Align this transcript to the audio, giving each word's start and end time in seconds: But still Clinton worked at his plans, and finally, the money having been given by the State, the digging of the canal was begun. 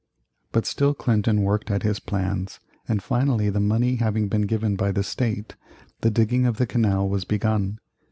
But 0.51 0.65
still 0.65 0.95
Clinton 0.95 1.43
worked 1.43 1.69
at 1.69 1.83
his 1.83 1.99
plans, 1.99 2.59
and 2.87 3.03
finally, 3.03 3.51
the 3.51 3.59
money 3.59 3.97
having 3.97 4.29
been 4.29 4.47
given 4.47 4.75
by 4.75 4.91
the 4.91 5.03
State, 5.03 5.55
the 5.99 6.09
digging 6.09 6.47
of 6.47 6.57
the 6.57 6.65
canal 6.65 7.07
was 7.07 7.23
begun. 7.23 7.77